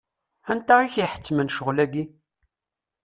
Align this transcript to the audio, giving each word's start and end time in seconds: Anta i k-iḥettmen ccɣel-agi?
Anta 0.51 0.75
i 0.81 0.87
k-iḥettmen 0.93 1.51
ccɣel-agi? 1.53 2.03